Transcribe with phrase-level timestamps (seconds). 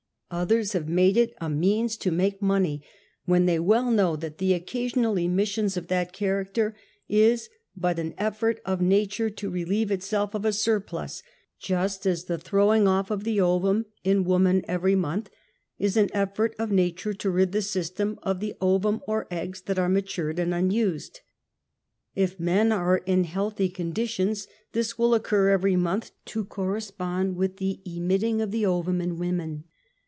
[0.33, 2.87] Others have made it a means to make money ^.
[3.25, 6.73] when they w^ell know that the occasional emissions of that character
[7.09, 11.21] is^ bnt an effort of nature to re* >^lieve itself of a surplus,
[11.59, 15.29] just as the throwing off of the ovum in woman every month,
[15.77, 19.75] is an effort of nature to rid the system of the ovum or eggs that
[19.75, 21.19] s^, are matured and unused.
[22.15, 27.35] If men are in healthy conditions this will occur every month, to corre ^ spond
[27.35, 29.65] wdth the emitting of the ovum in women.